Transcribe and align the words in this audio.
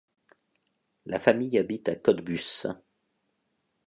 La 1.05 1.19
famille 1.19 1.59
habite 1.59 1.87
à 1.87 1.95
Cottbus. 1.95 2.65